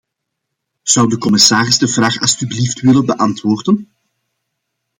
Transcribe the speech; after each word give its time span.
Zou 0.81 1.09
de 1.09 1.17
commissaris 1.17 1.77
de 1.77 1.87
vraag 1.87 2.19
alstublieft 2.19 2.79
willen 2.81 3.05
beantwoorden? 3.05 3.91